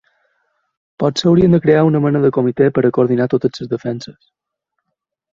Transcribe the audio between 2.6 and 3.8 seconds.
per a coordinar totes les